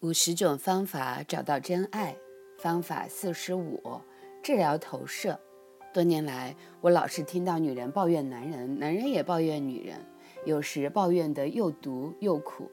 [0.00, 2.16] 五十种方法找到真爱，
[2.56, 3.82] 方法四十五：
[4.40, 5.36] 治疗投射。
[5.92, 9.98] 多年来，我老是听到女人抱怨男人，男人也抱怨女人，
[10.44, 12.70] 有时抱怨的又毒又苦。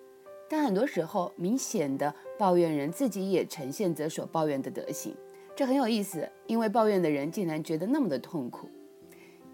[0.47, 5.16] 但很多时候，明显的抱怨人自己也呈现着所抱怨的德行，
[5.55, 8.70] 这很有意思，因为抱怨的人竟然觉得那么的痛苦。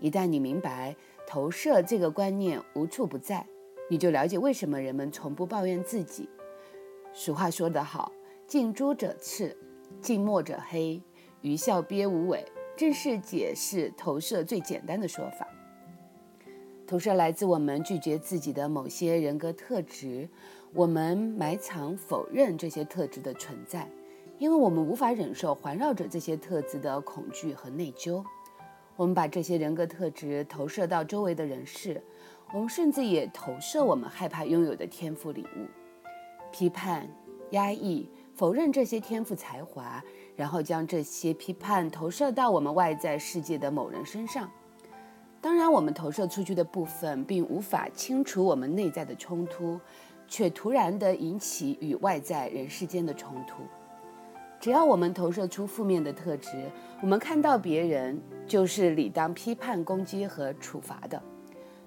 [0.02, 0.94] 一旦你明白
[1.26, 3.48] 投射这个观念无处不在，
[3.90, 6.28] 你就了解为什么人们从不抱怨自己。
[7.14, 8.09] 俗话说得好
[8.48, 9.55] ，“近朱者赤，
[10.00, 11.01] 近墨者黑，
[11.42, 12.46] 鱼笑鳖无尾”，
[12.78, 15.46] 正是解释投射最简单的说法。
[16.87, 20.29] 投射来自我们拒绝自己的某些人格特质，
[20.74, 23.89] 我们埋藏、否认这些特质的存在，
[24.37, 28.23] 因为我们无法忍受环绕着这些特质的恐惧和内疚。
[28.96, 32.02] 我们把这些人格特质投射到周围的人事，
[32.53, 35.67] 我们甚至也投射我们害怕拥有的天赋礼物。
[36.52, 37.08] 批判、
[37.52, 40.03] 压抑、否认这些天赋才华，
[40.36, 44.50] 然后将这些批判投射到我们外在世界的某人身上。
[45.39, 49.80] 当然，我们投射出去的部分并无法清除我们内在的冲突，
[50.28, 53.64] 却突然地引起与外在人世间的冲突。
[54.59, 56.70] 只要我们投射出负面的特质，
[57.02, 61.20] 我们看到别人就是理当批判、攻击和处罚的。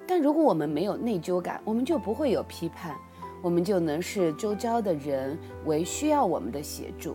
[0.05, 2.97] 但如果我们没有内疚感，我们就不会有批判。
[3.45, 7.15] 我们就能视周遭的人为需要我们的协助。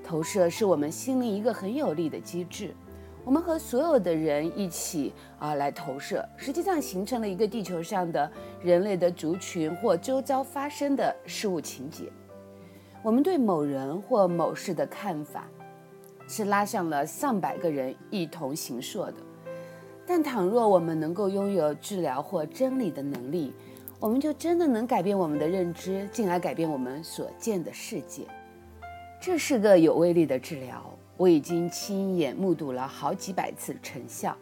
[0.00, 2.72] 投射是我们心灵一个很有力的机制。
[3.24, 8.30] 我们和所有的人一起啊来投射，实际上形成了一个地球上的
[8.62, 12.04] 人类的族群或周遭发生的事物情节。
[13.02, 15.48] 我们对某人或某事的看法，
[16.28, 19.16] 是拉上了上百个人一同行硕的。
[20.06, 23.52] 但倘若我们能够拥有治疗或真理的能力，
[24.00, 28.22] 我们就真的能改变我们的认知，进而改变我们所见的世界。
[29.20, 30.82] 这是个有威力的治疗，
[31.18, 34.34] 我已经亲眼目睹了好几百次成效。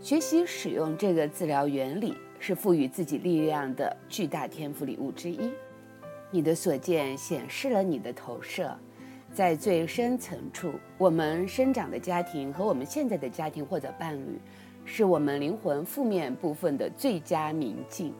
[0.00, 5.50] 学习使用这个治疗原理，是赋予自己力量的巨大天赋礼物之一。
[6.30, 8.72] 你的所见显示了你的投射，
[9.34, 14.38] 在最深层处，我们生长的家庭和我们现在的家庭或者伴侣，
[14.84, 18.14] 是我们灵魂负面部分的最佳明镜。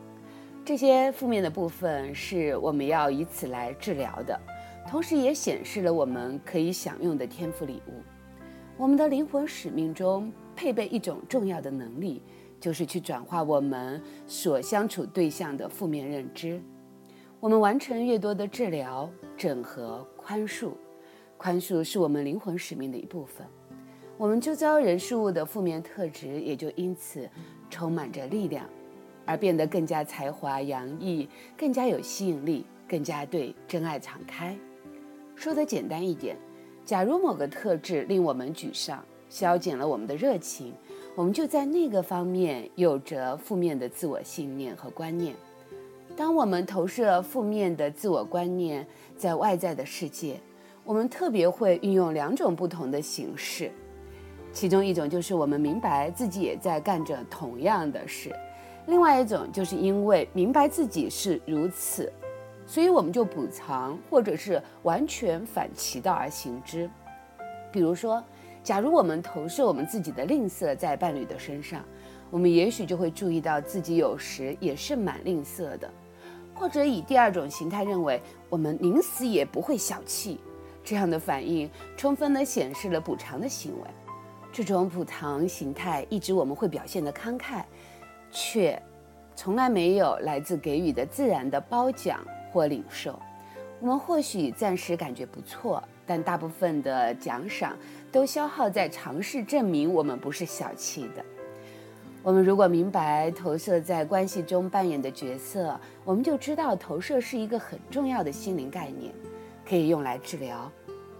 [0.72, 4.40] 这些负面的部分是我们要以此来治疗的，
[4.88, 8.00] 同时也显示了我们可以享用的天赋礼物。
[8.78, 12.22] 我们的灵魂使命中配备一种重要的能力，
[12.58, 16.58] 就是去转化我们所相处对象的负面认知。
[17.38, 20.70] 我们完成越多的治疗、整合、宽恕，
[21.36, 23.46] 宽恕是我们灵魂使命的一部分。
[24.16, 27.28] 我们周遭人事物的负面特质也就因此
[27.68, 28.66] 充满着力量。
[29.24, 34.56] 而变得更加才华洋溢，更加有吸引力，更加对真爱敞开。
[35.34, 36.36] 说的简单一点，
[36.84, 40.72] 假如某个特质令我们沮丧，消减了我们的热情，
[41.14, 45.34] 我们就在那个方面有着负面的自我信念和观念。
[46.14, 50.38] 当我们投射负面的自我观念在外在的世界，
[50.84, 53.70] 我们特别会运用两种不同的形式，
[54.52, 58.30] 其中一种就是我们明白自己也在干着同样的事。
[58.86, 62.12] 另外一种，就是因为明白自己是如此，
[62.66, 66.90] 所以我们就补偿，或者是完全反其道而行之。
[67.70, 68.22] 比如说，
[68.62, 71.84] 假如我们投射我们自己的吝啬在伴侣的身上，
[72.30, 75.88] 我们也许就会注意到自己有时也是蛮吝啬的；
[76.52, 80.40] 或者以第二种形态认为，我们宁死也不会小气。
[80.84, 83.88] 这样的反应，充分地显示了补偿的行为。
[84.52, 87.62] 这种补偿形态，一直我们会表现得慷慨。
[88.32, 88.80] 却
[89.36, 92.18] 从来没有来自给予的自然的褒奖
[92.50, 93.16] 或领受。
[93.78, 97.76] 我们或许暂时感觉不错，但大部分的奖赏
[98.10, 101.24] 都消耗在尝试证明我们不是小气的。
[102.22, 109.12] 我们如果明白投射在关系中扮演的角色，我们就知道投射是一个很重要的心灵概念，
[109.68, 110.70] 可以用来治疗，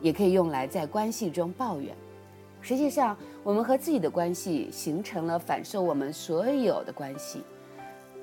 [0.00, 1.92] 也可以用来在关系中抱怨。
[2.62, 7.42] 实际上，我们和自己的关系形成了反射我们所有的关系。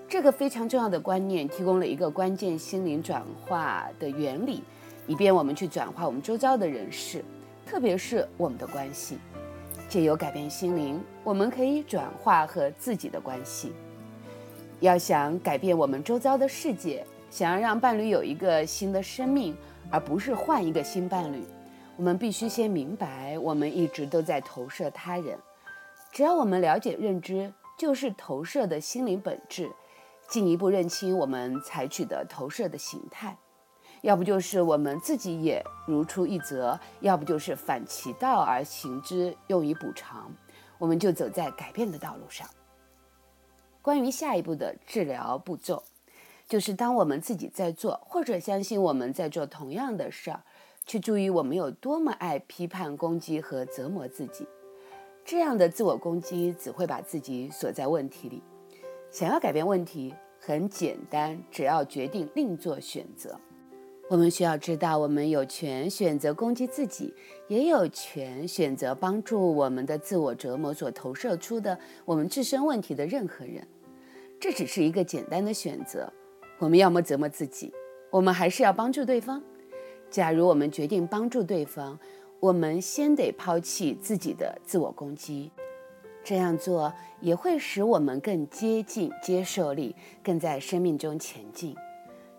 [0.07, 4.63] 这个非常重要的观念提供了一个关键心灵转化的原理，
[5.05, 7.23] 以便我们去转化我们周遭的人事，
[7.65, 9.19] 特别是我们的关系。
[9.87, 13.73] 借由改变心灵，我们可以转化和自己的关系。
[14.79, 19.55] 要想改变我们周遭的世界，想要让伴侣有一个新的生命，
[19.91, 21.43] 而不是换一个新伴侣。
[21.99, 25.37] 我们必须先明白，我们一直都在投射他人。
[26.13, 29.69] 只要我们了解认知就是投射的心灵本质，
[30.29, 33.37] 进一步认清我们采取的投射的形态，
[34.01, 40.33] 要不就是我们自己也如出一辙，要不就是反其道而行之，用以补偿。
[40.77, 42.47] 我们就走在改变的道路上。
[43.81, 45.83] 关于下一步的治疗步骤，
[46.47, 50.41] 就是当我们自己在做，或者相信我们在做同样的事儿，
[50.85, 54.47] 去注意我们有多么爱批判、攻击和折磨自己。
[55.23, 58.41] 这样的自我攻击只会把自己锁在问题里。
[59.11, 63.39] 想要改变问题很简单，只要决定另做选择。
[64.07, 67.13] 我们需要知道，我们有权选择攻击自己，
[67.47, 73.67] 也有权选择帮助我们的自我折磨所投射出的我们自身问题的任何人。
[74.39, 76.11] 这只是一个简单的选择。
[76.57, 77.71] 我们要么折磨自己，
[78.09, 79.43] 我们还是要帮助对方。
[80.09, 81.97] 假如我们决定帮助对方，
[82.39, 85.51] 我们先得抛弃自己的自我攻击。
[86.23, 91.75] 这样做也会使我们更接近接受力，更在生命中前进。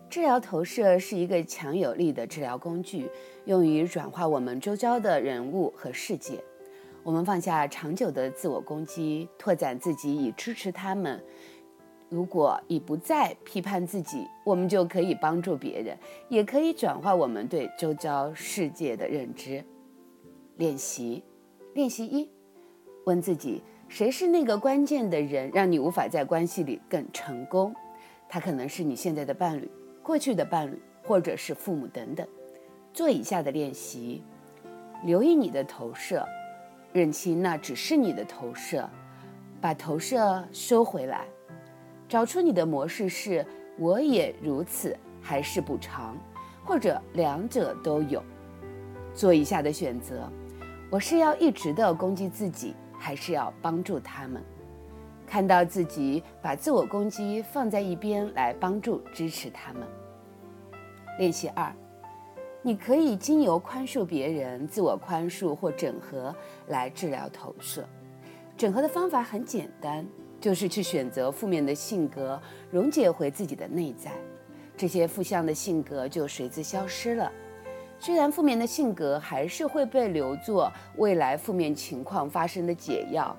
[0.09, 3.09] 治疗投射是一个强有力的治疗工具，
[3.45, 6.43] 用于转化我们周遭的人物和世界。
[7.03, 11.23] 我们放下长久的自我攻击，拓展自己以支持他们。
[12.11, 15.97] 如果已不再批判自己，我们就可以帮助别人，
[16.27, 19.63] 也可以转化我们对周遭世界的认知。
[20.57, 21.23] 练习，
[21.73, 22.29] 练习一：
[23.05, 27.73] 问自己，谁是那个关键的人，让你无法在关系里更成功？
[28.27, 29.71] 他可能是你现在的伴侣。
[30.03, 32.27] 过去的伴侣，或者是父母等等，
[32.91, 34.21] 做以下的练习：
[35.05, 36.27] 留意你的投射，
[36.91, 38.89] 认清那只是你的投射，
[39.61, 41.25] 把投射收回来，
[42.11, 43.45] 找出你的模式是
[43.79, 44.93] “我也如此”
[45.23, 46.17] 还是补偿，
[46.61, 48.21] 或者两者都有。
[49.13, 50.29] 做以下的选择：
[50.89, 54.43] 我是要一直的攻击自己，还是要帮助他们？
[55.25, 59.87] 看到自己把自我攻击放在一边来帮助支持他们。
[61.17, 61.73] 练习二，
[62.61, 66.35] 你可以经由宽恕别人、自我宽恕或整合
[66.67, 67.87] 来治疗投射。
[68.57, 70.05] 整合的方法很简单，
[70.41, 74.11] 就是去选择负面的性格，溶解回自己的内在，
[74.75, 77.31] 这些负向的性格就随之消失了。
[77.99, 83.37] 虽然负面的性格还是会被留作未来负面情况发生的解药。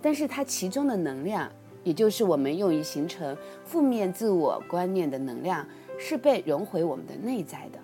[0.00, 1.50] 但是它其中的能量，
[1.82, 3.34] 也就是我们用于形成
[3.64, 5.66] 负面自我观念的能量，
[5.98, 7.78] 是被融回我们的内在的。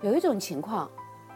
[0.00, 0.90] 有一种情况，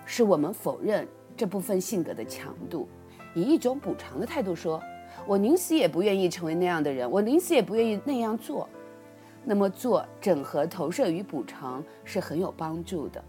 [0.07, 2.89] 是我们否认这部分性格的强度，
[3.35, 4.83] 以一种补偿的态度说
[5.25, 8.69] ：“我宁死也不愿意成为那样的人，我宁死也不愿意那样做。”
[9.49, 13.23] 那么做整合、投射与补偿是很有帮助的。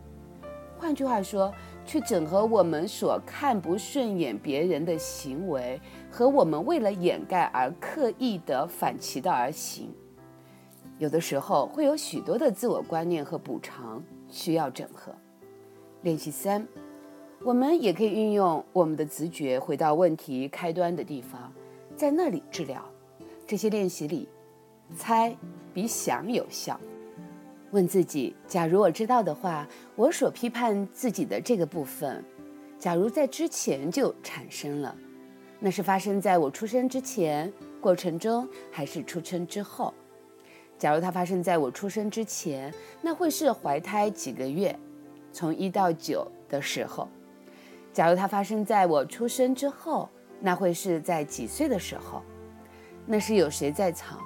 [0.80, 1.54] 换句话说，
[1.86, 5.80] 去整合我们所看不顺眼别人的行为
[6.10, 9.94] 和我们为了掩盖而刻意的反其道而行，
[10.98, 15.14] 有的时候会有许多的自我观念和补偿需要整合。
[16.02, 16.68] 练习三，
[17.44, 21.52] 我们也可以运用我们的直觉回到问题开端的地方，
[21.98, 22.82] 在那里治疗。
[23.48, 24.30] 这些练习里，
[24.96, 25.36] 猜
[25.74, 26.80] 比想有效。
[27.72, 32.24] 问自己：假如我知道的话，我所批判自己的这个部分，
[32.78, 34.96] 假如在之前就产生了，
[35.60, 37.52] 那是发生在我出生之前
[37.82, 39.94] 过程中，还是出生之后？
[40.78, 42.72] 假如它发生在我出生之前，
[43.02, 44.78] 那会是怀胎几个月，
[45.32, 47.08] 从一到九的时候；
[47.92, 50.08] 假如它发生在我出生之后，
[50.40, 52.22] 那会是在几岁的时候？
[53.06, 54.20] 那是有谁在场？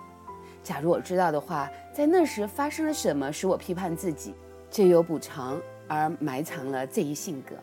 [0.64, 4.34] 假如我知道的话，在那时发生了什么使我批判自己，
[4.70, 7.56] 就有补偿而埋藏了这一性格。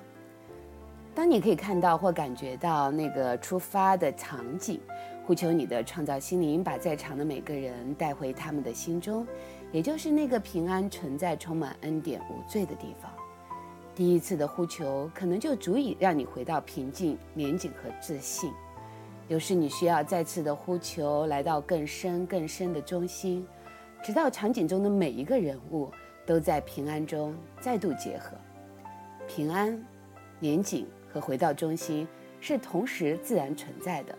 [1.15, 4.81] 当你可以看到或感觉到那个出发的场景，
[5.27, 9.27] 呼求你的创造心灵把在场的每个人带回他们的心中，
[9.73, 13.11] 也就是那个平安存在、充满恩典、无罪的地方。
[13.99, 18.53] 第一次的呼求可能就足以让你回到平静、严谨和自信。
[19.27, 23.45] 有时你需要再次的呼求，来到更深更深的中心，
[24.01, 25.91] 直到场景中的每一个人物
[26.25, 28.37] 都在平安中再度结合。
[29.27, 29.77] 平安、
[30.39, 32.07] 严谨和回到中心
[32.41, 34.17] 是同时自然存在的。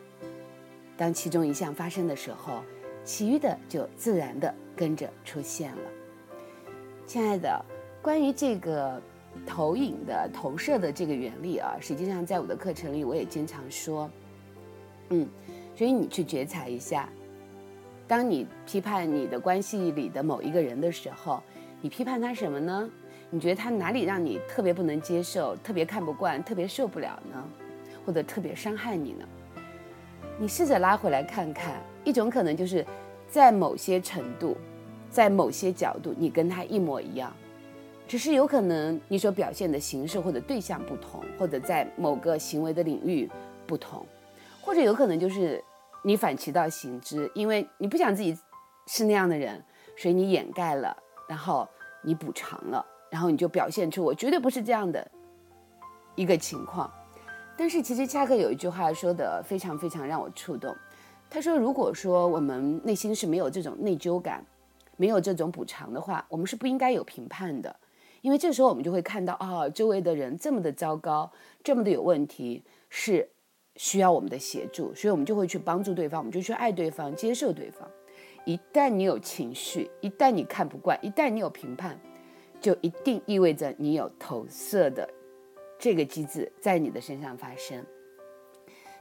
[0.97, 2.61] 当其中一项发生的时候，
[3.05, 5.81] 其余的就自然的跟着出现了。
[7.07, 7.63] 亲爱的，
[8.01, 9.01] 关于这个
[9.45, 14.09] 投影的投射的这个原理啊，实际上在我的课程里我也经常说。
[15.09, 15.27] 嗯，
[15.75, 17.09] 所以你去觉察一下，
[18.07, 21.41] 当你批判你的关系里的某一个人的时候，
[21.81, 22.89] 你批判他什么呢？
[23.31, 27.43] 你觉得他哪里让你特别不能接受、特别看不惯、特别受不了呢？
[28.05, 29.25] 或者特别伤害你呢？
[30.39, 32.85] 你试着拉回来看看，一种可能就是
[33.27, 34.57] 在某些程度，
[35.11, 37.31] 在某些角度，你跟他一模一样。
[38.09, 43.29] 只是有可能你所表现的形式或者对象不同，或者在某个行为的领域
[43.67, 44.03] 不同，
[44.63, 45.63] 或者有可能就是
[46.03, 48.35] 你反其道行之，因为你不想自己
[48.87, 49.63] 是那样的人，
[49.95, 50.97] 所以你掩盖了，
[51.27, 51.69] 然后
[52.01, 55.07] 你补偿了，然后你就表现出我绝对不是这样的
[56.15, 56.91] 一个情况。
[57.55, 60.75] 但是其实恰克有一句话说的非常非常让我触动，
[61.29, 64.43] 他说：“如果说我们内心是没有这种内疚感，
[64.97, 67.75] 没有这种补偿的话，我们是不应该有评判的。”
[68.21, 71.31] 因为这时候我们就会看到啊，周围的人这么的糟糕，
[71.63, 73.29] 这么的有问题，是
[73.75, 77.89] 需要我们的协助，所以我们就会去帮助对方，我们就去爱对方，接受对方。
[78.45, 81.99] 一旦你有情绪，一旦你看不惯，一旦你有评判，
[82.59, 85.07] 就一定意味着你有投射的
[85.77, 87.85] 这个机制在你的身上发生。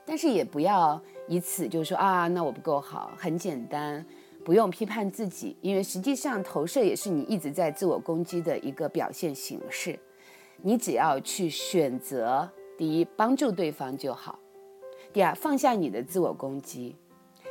[0.05, 4.05] 但是也不要以此就是说啊，那我不够好，很简单。
[4.49, 9.99] 不用批判自己，因为实际上投射也是你一直在自我攻击的一个表现形式。
[10.63, 14.39] 你只要去选择，第一，帮助对方就好；
[15.13, 16.97] 第二，放下你的自我攻击；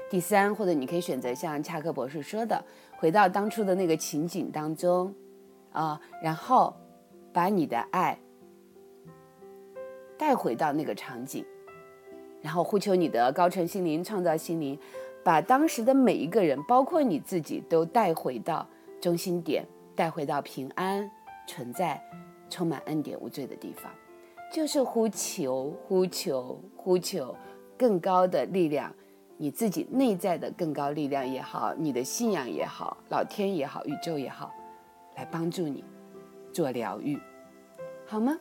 [0.10, 2.66] 第三，或者你可以选择像恰克博士说的，
[2.98, 5.14] 回到当初的那个情景当中，
[5.72, 6.76] 啊，然后
[7.32, 8.18] 把你的爱
[10.18, 11.46] 带回到那个场景，
[12.42, 14.80] 然后呼求你的高层心灵、创造心灵。
[15.24, 18.68] 把当时的每一个人，包括你自己，都带回到
[19.02, 21.10] 中心点，带回到平安
[21.48, 22.02] 存在、
[22.50, 23.92] 充满恩典无罪的地方，
[24.52, 27.36] 就是呼求、呼求、呼求
[27.78, 28.94] 更高的力量，
[29.38, 34.52] 你自己内在的更高力量也好，你的信仰也好，老天也好，宇宙也好，
[35.18, 35.84] 来帮助你
[36.54, 37.20] 做疗愈，
[38.06, 38.38] 好吗？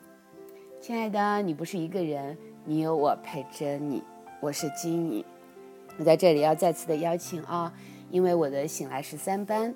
[0.80, 4.04] 亲爱的，你不是一个人，你有我陪着你，
[4.40, 5.24] 我是金妮。
[5.98, 7.72] 我在这里要再次的邀请啊，
[8.10, 9.74] 因为我的醒来十三班，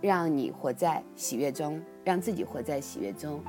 [0.00, 3.42] 让你活在喜悦中，让自己活在喜悦中，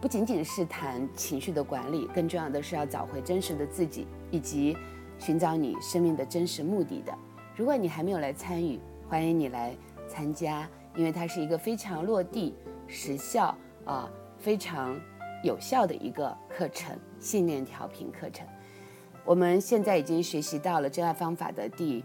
[0.00, 4.76] 不仅仅是谈情绪的管理，更重要的是要找回真实的自己，以及
[5.18, 7.12] 寻找你生命的真实目的的。
[7.54, 9.74] 如果你还没有来参与，欢迎你来
[10.08, 12.54] 参加，因为它是一个非常落地、
[12.86, 13.54] 时效
[13.84, 14.98] 啊，非常
[15.44, 18.46] 有效的一个课程——信念调频课程。
[19.26, 22.04] 我们现在已经学习到了真爱方法的第，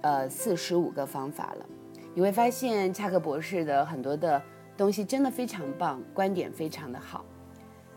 [0.00, 1.66] 呃四十五个方法了。
[2.14, 4.42] 你会发现恰克博士的很多的
[4.74, 7.22] 东西真的非常棒，观点非常的好，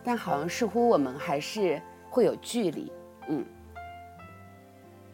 [0.03, 2.91] 但好像似乎我们还是会有距离。
[3.29, 3.45] 嗯，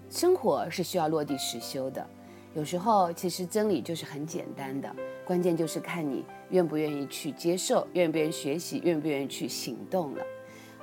[0.10, 2.04] 生活是需要落地实修的，
[2.56, 4.92] 有时候其实真理就是很简单的，
[5.26, 10.24] 关键就是看你愿不愿意去接受，愿不愿意学习，愿不愿意去行动了。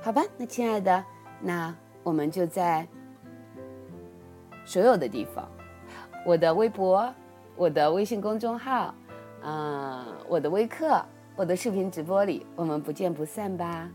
[0.00, 1.04] 好吧，那亲爱的，
[1.40, 1.74] 那。
[2.02, 2.86] 我们就在
[4.64, 5.48] 所有的地方，
[6.24, 7.12] 我的微博、
[7.56, 8.94] 我的微信公众号，
[9.42, 11.04] 啊，我的微课、
[11.36, 13.90] 我的视频直播里，我们不见不散吧。